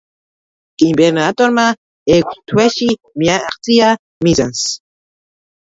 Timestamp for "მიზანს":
4.29-4.65